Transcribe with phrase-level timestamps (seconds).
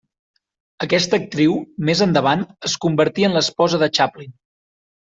[0.85, 1.53] Aquesta actriu
[1.91, 4.39] més endavant es convertí en l’esposa de Chaplin.